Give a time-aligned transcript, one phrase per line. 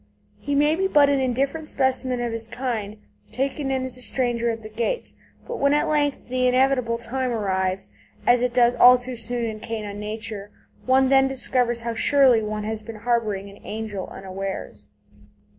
[0.39, 2.97] He may be but an indifferent specimen of his kind,
[3.31, 5.13] taken in as a stranger at the gates;
[5.45, 7.91] but when at length the inevitable time arrives,
[8.25, 10.49] as it does all too soon in canine nature,
[10.87, 14.87] one then discovers how surely one has been harbouring an angel unawares.